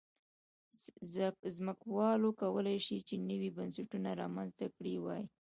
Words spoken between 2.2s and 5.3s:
کولای شول چې نوي بنسټونه رامنځته کړي وای.